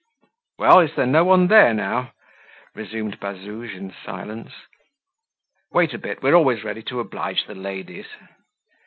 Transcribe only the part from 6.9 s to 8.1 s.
oblige the ladies."